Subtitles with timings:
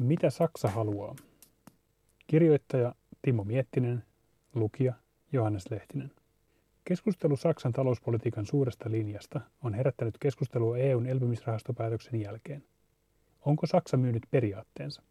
[0.00, 1.16] Mitä Saksa haluaa?
[2.26, 4.04] Kirjoittaja Timo Miettinen,
[4.54, 4.94] lukija
[5.32, 6.10] Johannes Lehtinen.
[6.84, 12.64] Keskustelu Saksan talouspolitiikan suuresta linjasta on herättänyt keskustelua EUn elpymisrahastopäätöksen jälkeen.
[13.44, 15.02] Onko Saksa myynyt periaatteensa?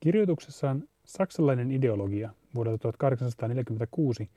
[0.00, 4.30] Kirjoituksessaan Saksalainen ideologia vuodelta 1846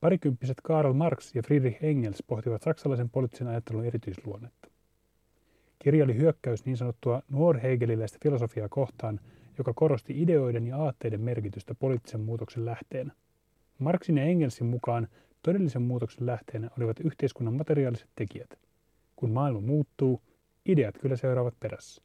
[0.00, 4.68] parikymppiset Karl Marx ja Friedrich Engels pohtivat saksalaisen poliittisen ajattelun erityisluonnetta.
[5.78, 9.20] Kirja oli hyökkäys niin sanottua nuorhegeliläistä filosofiaa kohtaan,
[9.58, 13.12] joka korosti ideoiden ja aatteiden merkitystä poliittisen muutoksen lähteenä.
[13.78, 15.08] Marxin ja Engelsin mukaan
[15.42, 18.58] todellisen muutoksen lähteenä olivat yhteiskunnan materiaaliset tekijät.
[19.16, 20.22] Kun maailma muuttuu,
[20.66, 22.02] ideat kyllä seuraavat perässä.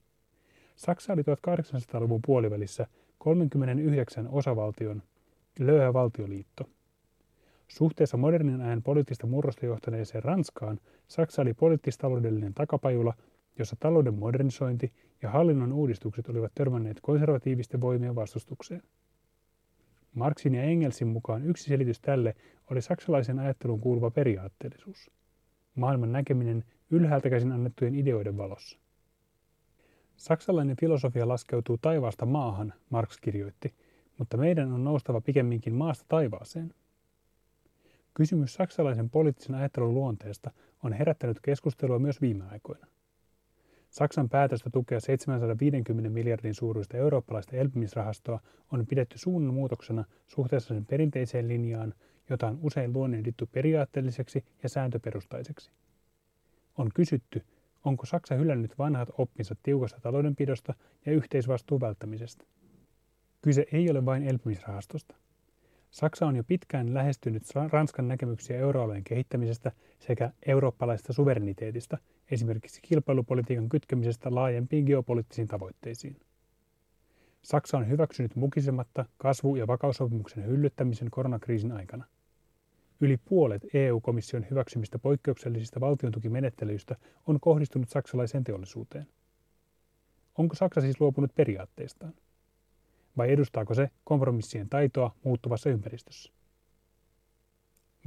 [0.76, 5.04] Saksa oli 1800-luvun puolivälissä 39 osavaltion
[5.59, 6.70] löyhä valtioliitto.
[7.67, 13.13] Suhteessa modernin ajan poliittista murrosta johtaneeseen Ranskaan Saksa oli poliittis-taloudellinen takapajula,
[13.59, 18.82] jossa talouden modernisointi ja hallinnon uudistukset olivat törmänneet konservatiivisten voimien vastustukseen.
[20.13, 22.35] Marxin ja Engelsin mukaan yksi selitys tälle
[22.71, 25.12] oli saksalaisen ajattelun kuuluva periaatteellisuus.
[25.76, 28.79] Maailman näkeminen ylhäältä käsin annettujen ideoiden valossa.
[30.15, 33.74] Saksalainen filosofia laskeutuu taivaasta maahan, Marx kirjoitti,
[34.18, 36.74] mutta meidän on noustava pikemminkin maasta taivaaseen.
[38.13, 40.51] Kysymys saksalaisen poliittisen ajattelun luonteesta
[40.84, 42.87] on herättänyt keskustelua myös viime aikoina.
[43.94, 48.40] Saksan päätöstä tukea 750 miljardin suuruista eurooppalaista elpymisrahastoa
[48.72, 51.94] on pidetty suunnanmuutoksena suhteessa sen perinteiseen linjaan,
[52.30, 55.71] jota on usein luonnehdittu periaatteelliseksi ja sääntöperustaiseksi.
[56.77, 57.44] On kysytty,
[57.86, 60.74] onko Saksa hylännyt vanhat oppinsa tiukasta taloudenpidosta
[61.05, 62.46] ja yhteisvastuun välttämisestä.
[63.41, 65.16] Kyse ei ole vain elpymisrahastosta.
[65.91, 71.97] Saksa on jo pitkään lähestynyt Ranskan näkemyksiä euroalueen kehittämisestä sekä eurooppalaisesta suvereniteetista,
[72.31, 76.16] esimerkiksi kilpailupolitiikan kytkemisestä laajempiin geopoliittisiin tavoitteisiin.
[77.41, 82.06] Saksa on hyväksynyt mukisematta kasvu- ja vakaussopimuksen hyllyttämisen koronakriisin aikana.
[83.02, 86.96] Yli puolet EU-komission hyväksymistä poikkeuksellisista valtiontukimenettelyistä
[87.28, 89.08] on kohdistunut saksalaiseen teollisuuteen.
[90.38, 92.14] Onko Saksa siis luopunut periaatteistaan?
[93.18, 96.34] vai edustaako se kompromissien taitoa muuttuvassa ympäristössä?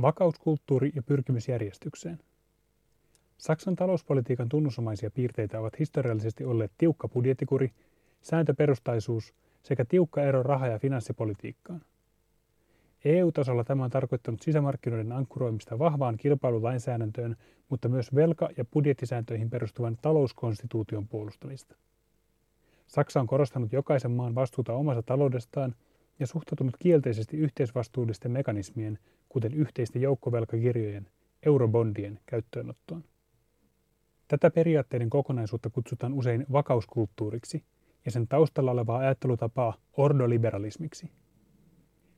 [0.03, 2.19] Vakauskulttuuri ja pyrkimys järjestykseen.
[3.39, 7.73] Saksan talouspolitiikan tunnusomaisia piirteitä ovat historiallisesti olleet tiukka budjettikuri,
[8.23, 11.83] sääntöperustaisuus sekä tiukka ero raha- ja finanssipolitiikkaan.
[13.05, 17.37] EU-tasolla tämä on tarkoittanut sisämarkkinoiden ankkuroimista vahvaan kilpailulainsäädäntöön,
[17.69, 21.77] mutta myös velka- ja budjettisääntöihin perustuvan talouskonstituution puolustamista.
[22.87, 25.75] Saksa on korostanut jokaisen maan vastuuta omasta taloudestaan
[26.19, 28.99] ja suhtautunut kielteisesti yhteisvastuullisten mekanismien,
[29.29, 31.09] kuten yhteisten joukkovelkakirjojen,
[31.43, 33.05] eurobondien käyttöönottoon.
[34.29, 37.65] Tätä periaatteiden kokonaisuutta kutsutaan usein vakauskulttuuriksi
[38.05, 41.11] ja sen taustalla olevaa ajattelutapaa ordoliberalismiksi.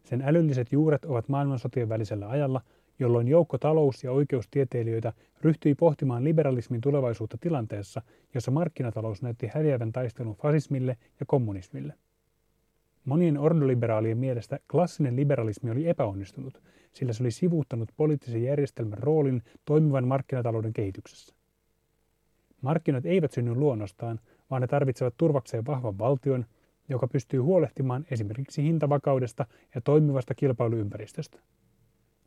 [0.04, 2.60] Sen älylliset juuret ovat maailmansotien välisellä ajalla–
[2.98, 8.02] jolloin joukko talous- ja oikeustieteilijöitä ryhtyi pohtimaan liberalismin tulevaisuutta tilanteessa,
[8.34, 11.94] jossa markkinatalous näytti häviävän taistelun fasismille ja kommunismille.
[13.04, 20.08] Monien ordoliberaalien mielestä klassinen liberalismi oli epäonnistunut, sillä se oli sivuuttanut poliittisen järjestelmän roolin toimivan
[20.08, 21.34] markkinatalouden kehityksessä.
[22.62, 24.20] Markkinat eivät synny luonnostaan,
[24.50, 26.46] vaan ne tarvitsevat turvakseen vahvan valtion,
[26.88, 31.40] joka pystyy huolehtimaan esimerkiksi hintavakaudesta ja toimivasta kilpailuympäristöstä.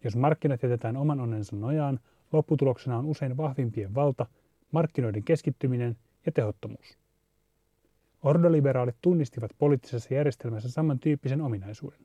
[0.03, 2.00] Jos markkinat jätetään oman onnensa nojaan,
[2.34, 4.25] lopputuloksena on usein vahvimpien valta,
[4.72, 6.98] markkinoiden keskittyminen ja tehottomuus.
[8.24, 12.00] Ordoliberaalit tunnistivat poliittisessa järjestelmässä samantyyppisen ominaisuuden.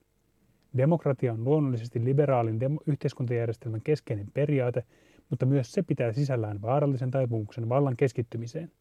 [0.77, 4.85] Demokratia on luonnollisesti liberaalin demo- yhteiskuntajärjestelmän keskeinen periaate,
[5.31, 8.73] mutta myös se pitää sisällään vaarallisen taipumuksen vallan keskittymiseen.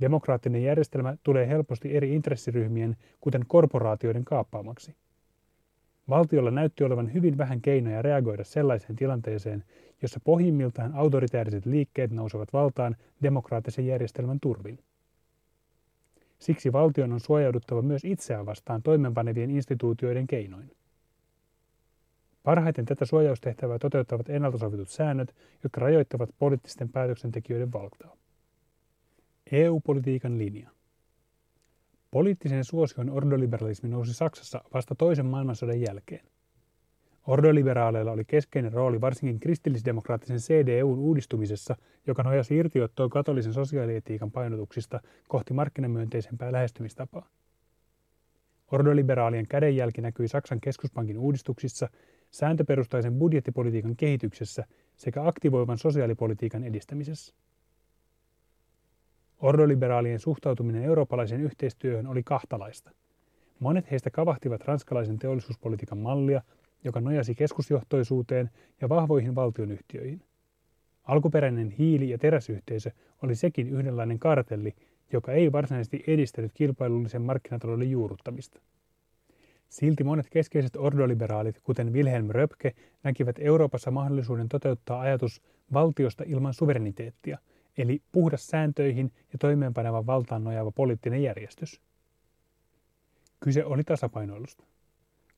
[0.00, 4.96] Demokraattinen järjestelmä tulee helposti eri intressiryhmien, kuten korporaatioiden kaappaamaksi.
[6.08, 9.64] Valtiolla näytti olevan hyvin vähän keinoja reagoida sellaiseen tilanteeseen,
[10.02, 14.78] jossa pohjimmiltaan autoritääriset liikkeet nousevat valtaan demokraattisen järjestelmän turvin.
[16.38, 20.70] Siksi valtion on suojauduttava myös itseään vastaan toimenpanevien instituutioiden keinoin.
[22.42, 28.16] Parhaiten tätä suojaustehtävää toteuttavat ennalta sovitut säännöt, jotka rajoittavat poliittisten päätöksentekijöiden valtaa.
[29.52, 30.70] EU-politiikan linja.
[32.10, 36.24] Poliittisen suosion ordoliberalismi nousi Saksassa vasta toisen maailmansodan jälkeen.
[37.26, 41.76] Ordoliberaaleilla oli keskeinen rooli varsinkin kristillisdemokraattisen CDUn uudistumisessa,
[42.06, 47.28] joka nojasi irtiottoon katolisen sosiaalietiikan painotuksista kohti markkinamyönteisempää lähestymistapaa.
[48.72, 51.88] Ordoliberaalien kädenjälki näkyi Saksan keskuspankin uudistuksissa,
[52.30, 54.64] sääntöperustaisen budjettipolitiikan kehityksessä
[54.96, 57.34] sekä aktivoivan sosiaalipolitiikan edistämisessä.
[59.38, 62.90] Ordoliberaalien suhtautuminen eurooppalaiseen yhteistyöhön oli kahtalaista.
[63.60, 66.42] Monet heistä kavahtivat ranskalaisen teollisuuspolitiikan mallia,
[66.84, 68.50] joka nojasi keskusjohtoisuuteen
[68.80, 70.22] ja vahvoihin valtionyhtiöihin.
[71.02, 72.90] Alkuperäinen hiili- ja teräsyhteisö
[73.22, 74.74] oli sekin yhdenlainen kartelli,
[75.12, 78.60] joka ei varsinaisesti edistänyt kilpailullisen markkinatalouden juurruttamista.
[79.70, 87.38] Silti monet keskeiset ordoliberaalit, kuten Wilhelm Röpke, näkivät Euroopassa mahdollisuuden toteuttaa ajatus valtiosta ilman suvereniteettia,
[87.78, 91.80] eli puhdas sääntöihin ja toimeenpanevan valtaan nojaava poliittinen järjestys.
[93.40, 94.64] Kyse oli tasapainoilusta.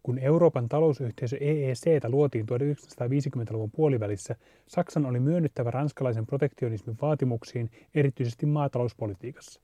[0.02, 4.36] Kun Euroopan talousyhteisö EEC luotiin 1950-luvun puolivälissä,
[4.66, 9.60] Saksan oli myönnyttävä ranskalaisen protektionismin vaatimuksiin erityisesti maatalouspolitiikassa.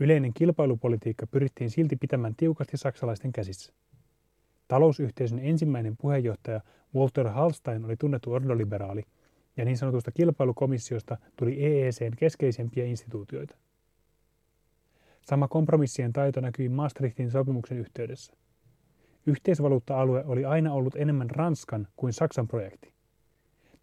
[0.00, 3.72] Yleinen kilpailupolitiikka pyrittiin silti pitämään tiukasti saksalaisten käsissä.
[4.68, 6.60] Talousyhteisön ensimmäinen puheenjohtaja
[6.94, 9.02] Walter Hallstein oli tunnettu ordoliberaali,
[9.56, 13.56] ja niin sanotusta kilpailukomissiosta tuli EECn keskeisempiä instituutioita.
[15.22, 18.32] Sama kompromissien taito näkyi Maastrichtin sopimuksen yhteydessä.
[19.26, 22.93] Yhteisvaluutta-alue oli aina ollut enemmän Ranskan kuin Saksan projekti.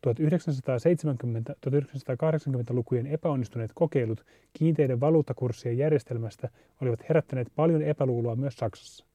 [0.07, 6.49] 1970-1980-lukujen epäonnistuneet kokeilut kiinteiden valuuttakurssien järjestelmästä
[6.81, 9.05] olivat herättäneet paljon epäluuloa myös Saksassa.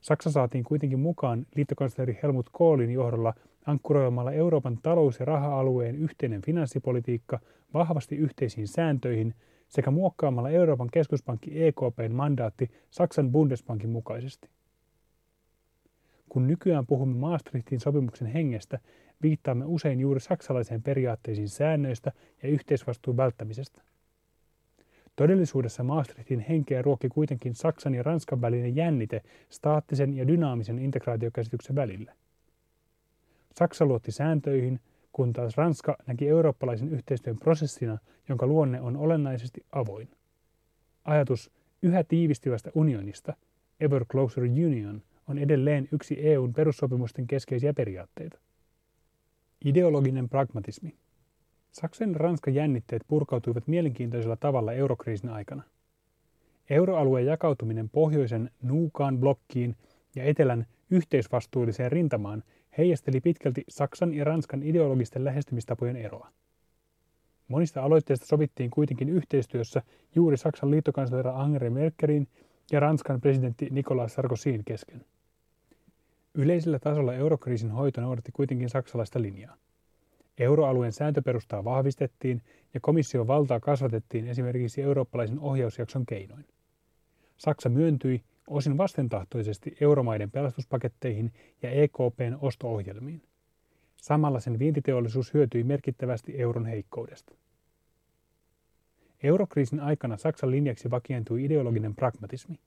[0.00, 3.34] Saksa saatiin kuitenkin mukaan liittokansleri Helmut Kohlin johdolla
[3.66, 7.40] ankkuroimalla Euroopan talous- ja raha-alueen yhteinen finanssipolitiikka
[7.74, 9.34] vahvasti yhteisiin sääntöihin
[9.68, 14.48] sekä muokkaamalla Euroopan keskuspankki EKPn mandaatti Saksan Bundesbankin mukaisesti.
[16.34, 18.78] Kun nykyään puhumme Maastrichtin sopimuksen hengestä,
[19.22, 23.82] viittaamme usein juuri saksalaiseen periaatteisiin säännöistä ja yhteisvastuun välttämisestä.
[25.16, 32.12] Todellisuudessa Maastrichtin henkeä ruokki kuitenkin Saksan ja Ranskan välinen jännite staattisen ja dynaamisen integraatiokäsityksen välillä.
[33.52, 34.80] Saksa luotti sääntöihin,
[35.12, 37.98] kun taas Ranska näki eurooppalaisen yhteistyön prosessina,
[38.28, 40.08] jonka luonne on olennaisesti avoin.
[41.04, 41.50] Ajatus
[41.82, 43.36] yhä tiivistyvästä unionista,
[43.80, 48.38] ever closer union, on edelleen yksi EUn perussopimusten keskeisiä periaatteita.
[49.64, 50.94] Ideologinen pragmatismi.
[51.72, 55.62] Saksan ja Ranskan jännitteet purkautuivat mielenkiintoisella tavalla eurokriisin aikana.
[56.70, 59.76] Euroalueen jakautuminen pohjoisen nuukaan blokkiin
[60.16, 62.42] ja etelän yhteisvastuulliseen rintamaan
[62.78, 66.30] heijasteli pitkälti Saksan ja Ranskan ideologisten lähestymistapojen eroa.
[67.48, 69.82] Monista aloitteista sovittiin kuitenkin yhteistyössä
[70.14, 72.28] juuri Saksan liittokansleri Angela Merkelin
[72.72, 75.04] ja Ranskan presidentti Nicolas Sarkozyn kesken.
[76.34, 79.56] Yleisellä tasolla eurokriisin hoito noudatti kuitenkin saksalaista linjaa.
[80.38, 82.42] Euroalueen sääntöperustaa vahvistettiin
[82.74, 86.44] ja komission valtaa kasvatettiin esimerkiksi eurooppalaisen ohjausjakson keinoin.
[87.36, 91.32] Saksa myöntyi osin vastentahtoisesti euromaiden pelastuspaketteihin
[91.62, 93.22] ja EKPn osto-ohjelmiin.
[93.96, 97.34] Samalla sen vientiteollisuus hyötyi merkittävästi euron heikkoudesta.
[99.22, 102.58] Eurokriisin aikana Saksan linjaksi vakiintui ideologinen pragmatismi.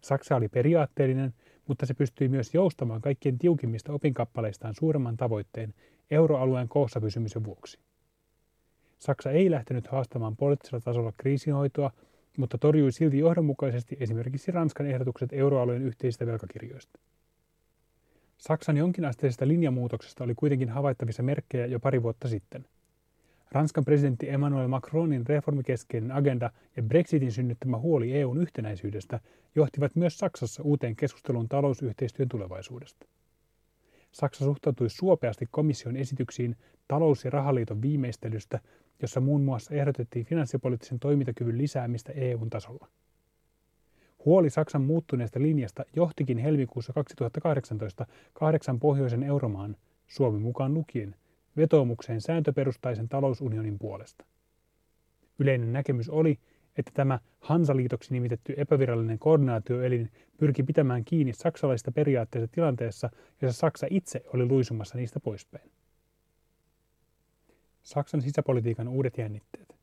[0.00, 1.34] Saksa oli periaatteellinen,
[1.66, 5.74] mutta se pystyi myös joustamaan kaikkien tiukimmista opinkappaleistaan suuremman tavoitteen
[6.10, 7.78] euroalueen koossa pysymisen vuoksi.
[8.98, 11.90] Saksa ei lähtenyt haastamaan poliittisella tasolla kriisinhoitoa,
[12.36, 16.98] mutta torjui silti johdonmukaisesti esimerkiksi Ranskan ehdotukset euroalueen yhteisistä velkakirjoista.
[18.38, 22.66] Saksan jonkinasteisesta linjamuutoksesta oli kuitenkin havaittavissa merkkejä jo pari vuotta sitten–
[23.52, 29.20] Ranskan presidentti Emmanuel Macronin reformikeskeinen agenda ja Brexitin synnyttämä huoli EUn yhtenäisyydestä
[29.54, 33.06] johtivat myös Saksassa uuteen keskusteluun talousyhteistyön tulevaisuudesta.
[34.12, 36.56] Saksa suhtautui suopeasti komission esityksiin
[36.88, 38.60] talous- ja rahaliiton viimeistelystä,
[39.02, 42.88] jossa muun muassa ehdotettiin finanssipoliittisen toimintakyvyn lisäämistä EUn tasolla.
[44.24, 51.16] Huoli Saksan muuttuneesta linjasta johtikin helmikuussa 2018 kahdeksan pohjoisen euromaan, Suomi mukaan lukien,
[51.56, 54.24] vetoomukseen sääntöperustaisen talousunionin puolesta.
[55.38, 56.38] Yleinen näkemys oli,
[56.76, 63.10] että tämä Hansaliitoksi nimitetty epävirallinen koordinaatioelin pyrki pitämään kiinni saksalaisista periaatteista tilanteessa,
[63.42, 65.70] jossa Saksa itse oli luisumassa niistä poispäin.
[67.82, 69.76] Saksan sisäpolitiikan uudet jännitteet.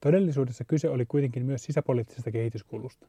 [0.00, 3.06] Todellisuudessa kyse oli kuitenkin myös sisäpoliittisesta kehityskulusta.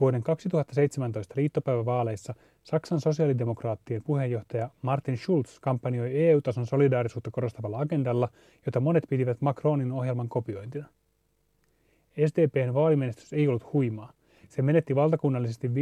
[0.00, 8.28] Vuoden 2017 liittopäivävaaleissa Saksan sosiaalidemokraattien puheenjohtaja Martin Schulz kampanjoi EU-tason solidaarisuutta korostavalla agendalla,
[8.66, 10.86] jota monet pitivät Macronin ohjelman kopiointina.
[12.26, 14.12] SDPn vaalimenestys ei ollut huimaa.
[14.48, 15.72] Se menetti valtakunnallisesti 5,2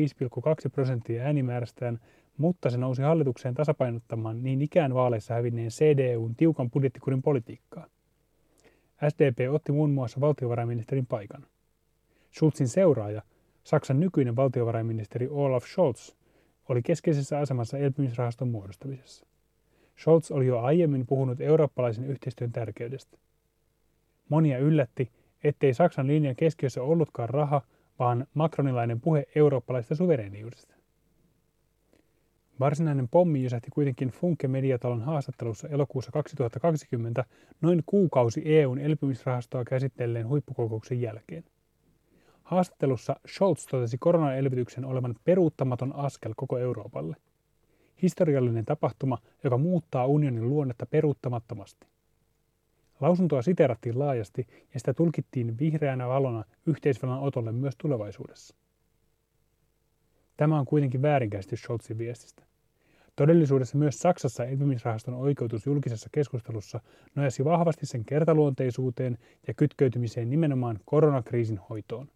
[0.73, 2.01] prosenttia äänimäärästään,
[2.39, 7.87] mutta se nousi hallitukseen tasapainottamaan niin ikään vaaleissa hävinneen CDUn tiukan budjettikurin politiikkaa.
[9.09, 11.47] SDP otti muun muassa valtiovarainministerin paikan.
[12.37, 13.23] Schulzin seuraaja,
[13.69, 16.13] Saksan nykyinen valtiovarainministeri Olaf Scholz
[16.69, 19.27] oli keskeisessä asemassa elpymisrahaston muodostamisessa.
[20.01, 23.19] Scholz oli jo aiemmin puhunut eurooppalaisen yhteistyön tärkeydestä.
[24.29, 25.11] Monia yllätti,
[25.45, 27.63] ettei Saksan linjan keskiössä ollutkaan raha,
[27.99, 30.75] vaan makronilainen puhe eurooppalaisesta suvereniudesta.
[32.61, 37.25] Varsinainen pommi jysähti kuitenkin Funke Mediatalon haastattelussa elokuussa 2020
[37.61, 41.45] noin kuukausi EUn elpymisrahastoa käsittelleen huippukokouksen jälkeen.
[42.49, 47.17] Haastattelussa Scholz totesi koronaelvytyksen olevan peruuttamaton askel koko Euroopalle.
[48.03, 51.87] Historiallinen tapahtuma, joka muuttaa unionin luonnetta peruuttamattomasti.
[53.01, 58.57] Lausuntoa siterattiin laajasti ja sitä tulkittiin vihreänä valona yhteisvelan otolle myös tulevaisuudessa.
[60.37, 62.43] Tämä on kuitenkin väärinkäsitys Scholzin viestistä.
[63.17, 66.81] Todellisuudessa myös Saksassa elpymisrahaston oikeutus julkisessa keskustelussa
[67.15, 72.09] nojasi vahvasti sen kertaluonteisuuteen ja kytkeytymiseen nimenomaan koronakriisin hoitoon.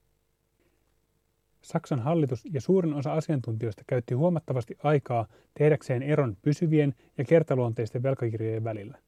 [1.63, 8.65] Saksan hallitus ja suurin osa asiantuntijoista käytti huomattavasti aikaa tehdäkseen eron pysyvien ja kertaluonteisten velkakirjojen
[8.65, 8.99] välillä.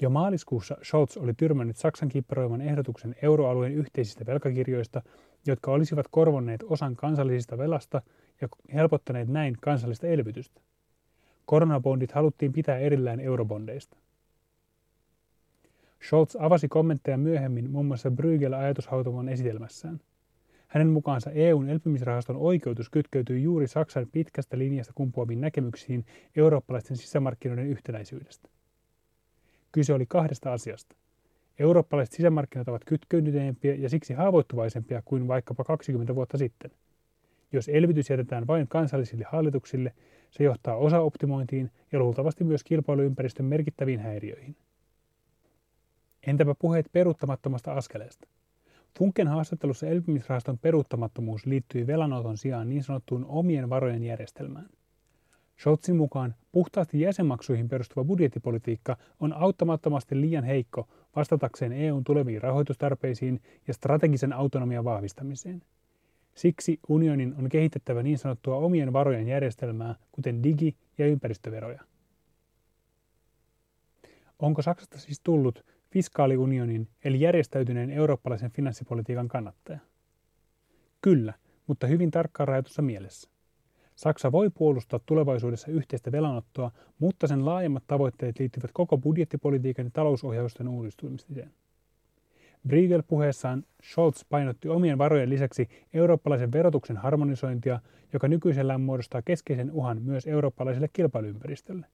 [0.00, 5.02] Jo maaliskuussa Scholz oli tyrmännyt Saksan kipparoiman ehdotuksen euroalueen yhteisistä velkakirjoista,
[5.46, 8.02] jotka olisivat korvanneet osan kansallisista velasta
[8.40, 10.60] ja helpottaneet näin kansallista elvytystä.
[11.46, 13.96] Koronabondit haluttiin pitää erillään eurobondeista.
[16.06, 20.00] Scholz avasi kommentteja myöhemmin muun muassa Bruegel-ajatushautoman esitelmässään.
[20.74, 28.48] Hänen mukaansa EUn elpymisrahaston oikeutus kytkeytyy juuri Saksan pitkästä linjasta kumpuaviin näkemyksiin eurooppalaisten sisämarkkinoiden yhtenäisyydestä.
[29.72, 30.96] Kyse oli kahdesta asiasta.
[31.58, 36.70] Eurooppalaiset sisämarkkinat ovat kytkeytyneempiä ja siksi haavoittuvaisempia kuin vaikkapa 20 vuotta sitten.
[37.52, 39.92] Jos elvytys jätetään vain kansallisille hallituksille,
[40.30, 44.56] se johtaa osaoptimointiin ja luultavasti myös kilpailuympäristön merkittäviin häiriöihin.
[46.26, 48.28] Entäpä puheet peruuttamattomasta askeleesta?
[48.98, 54.68] Funken haastattelussa elpymisrahaston peruuttamattomuus liittyi velanoton sijaan niin sanottuun omien varojen järjestelmään.
[55.60, 63.74] Scholzin mukaan puhtaasti jäsenmaksuihin perustuva budjettipolitiikka on auttamattomasti liian heikko vastatakseen EUn tuleviin rahoitustarpeisiin ja
[63.74, 65.62] strategisen autonomian vahvistamiseen–
[66.34, 71.80] Siksi unionin on kehitettävä niin sanottua omien varojen järjestelmää, kuten digi- ja ympäristöveroja.
[74.38, 79.78] Onko Saksasta siis tullut fiskaaliunionin eli järjestäytyneen eurooppalaisen finanssipolitiikan kannattaja?
[81.02, 81.34] Kyllä,
[81.66, 83.30] mutta hyvin tarkkaan rajatussa mielessä.
[83.94, 90.68] Saksa voi puolustaa tulevaisuudessa yhteistä velanottoa, mutta sen laajemmat tavoitteet liittyvät koko budjettipolitiikan ja talousohjausten
[90.68, 91.50] uudistumiseen.
[92.68, 97.80] Briegel puheessaan Scholz painotti omien varojen lisäksi eurooppalaisen verotuksen harmonisointia,
[98.12, 101.86] joka nykyisellään muodostaa keskeisen uhan myös eurooppalaiselle kilpailuympäristölle.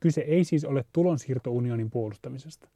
[0.00, 2.68] Kyse ei siis ole tulonsiirtounionin puolustamisesta.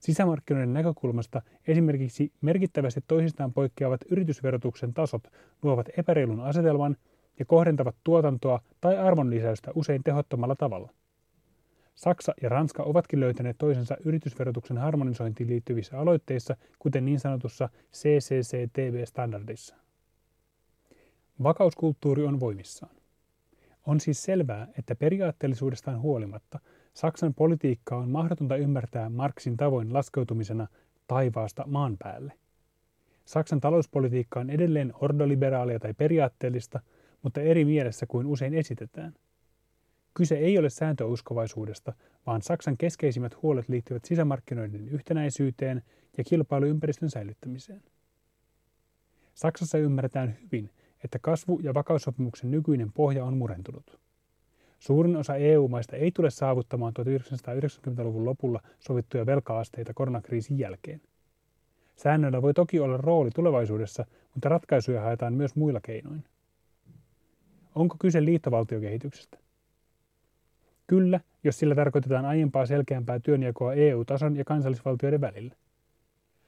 [0.00, 5.22] Sisämarkkinoiden näkökulmasta esimerkiksi merkittävästi toisistaan poikkeavat yritysverotuksen tasot
[5.62, 6.96] luovat epäreilun asetelman
[7.38, 10.90] ja kohdentavat tuotantoa tai arvonlisäystä usein tehottomalla tavalla.
[11.94, 19.76] Saksa ja Ranska ovatkin löytäneet toisensa yritysverotuksen harmonisointiin liittyvissä aloitteissa, kuten niin sanotussa CCCTV-standardissa.
[21.42, 22.96] Vakauskulttuuri on voimissaan.
[23.86, 26.60] On siis selvää, että periaatteellisuudestaan huolimatta
[26.94, 30.66] Saksan politiikka on mahdotonta ymmärtää Marxin tavoin laskeutumisena
[31.06, 32.32] taivaasta maan päälle.
[33.24, 36.80] Saksan talouspolitiikka on edelleen ordoliberaalia tai periaatteellista,
[37.22, 39.14] mutta eri mielessä kuin usein esitetään.
[40.14, 41.92] Kyse ei ole sääntöuskovaisuudesta,
[42.26, 45.82] vaan Saksan keskeisimmät huolet liittyvät sisämarkkinoiden yhtenäisyyteen
[46.18, 47.82] ja kilpailuympäristön säilyttämiseen.
[49.34, 50.70] Saksassa ymmärretään hyvin,
[51.04, 54.00] että kasvu- ja vakaussopimuksen nykyinen pohja on murentunut.
[54.78, 61.00] Suurin osa EU-maista ei tule saavuttamaan 1990-luvun lopulla sovittuja velka-asteita koronakriisin jälkeen.
[61.96, 66.24] Säännöillä voi toki olla rooli tulevaisuudessa, mutta ratkaisuja haetaan myös muilla keinoin.
[67.74, 69.38] Onko kyse liittovaltiokehityksestä?
[70.86, 75.54] Kyllä, jos sillä tarkoitetaan aiempaa selkeämpää työnjakoa EU-tason ja kansallisvaltioiden välillä.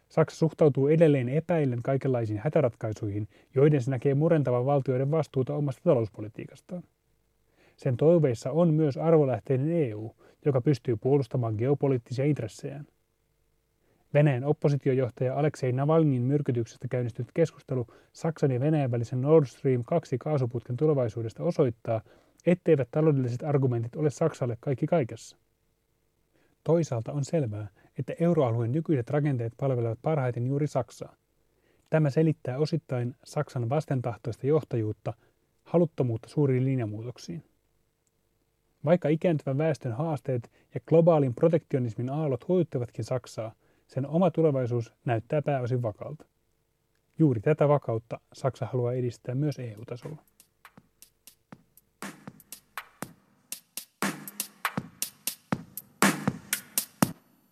[0.08, 6.82] Saksa suhtautuu edelleen epäillen kaikenlaisiin hätäratkaisuihin, joiden se näkee murentavan valtioiden vastuuta omasta talouspolitiikastaan.
[7.76, 12.86] Sen toiveissa on myös arvolähteinen EU, joka pystyy puolustamaan geopoliittisia intressejään.
[14.14, 20.76] Venäjän oppositiojohtaja Aleksei Navalnin myrkytyksestä käynnistynyt keskustelu Saksan ja Venäjän välisen Nord Stream 2 kaasuputken
[20.76, 22.00] tulevaisuudesta osoittaa,
[22.46, 25.36] etteivät taloudelliset argumentit ole Saksalle kaikki kaikessa.
[26.64, 31.16] Toisaalta on selvää, että euroalueen nykyiset rakenteet palvelevat parhaiten juuri Saksaa.
[31.90, 35.14] Tämä selittää osittain Saksan vastentahtoista johtajuutta,
[35.64, 37.44] haluttomuutta suuriin linjamuutoksiin.
[38.84, 43.52] Vaikka ikääntyvän väestön haasteet ja globaalin protektionismin aallot huojuttavatkin Saksaa,
[43.86, 46.26] sen oma tulevaisuus näyttää pääosin vakalta.
[47.18, 50.22] Juuri tätä vakautta Saksa haluaa edistää myös EU-tasolla.